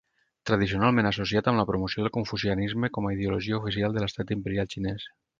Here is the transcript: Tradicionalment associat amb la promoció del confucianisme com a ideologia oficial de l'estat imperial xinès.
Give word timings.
Tradicionalment 0.49 1.09
associat 1.09 1.49
amb 1.51 1.59
la 1.61 1.65
promoció 1.69 2.05
del 2.05 2.13
confucianisme 2.15 2.89
com 2.95 3.09
a 3.09 3.11
ideologia 3.17 3.59
oficial 3.61 3.93
de 3.99 4.03
l'estat 4.05 4.33
imperial 4.37 4.73
xinès. 4.73 5.07